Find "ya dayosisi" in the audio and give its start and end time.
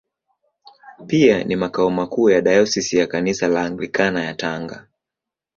2.29-2.97